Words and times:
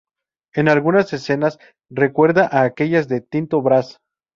En 0.55 0.67
algunas 0.67 1.13
escenas 1.13 1.59
recuerda 1.91 2.49
a 2.51 2.63
aquellas 2.63 3.07
de 3.07 3.21
Tinto 3.21 3.61
Brass. 3.61 3.99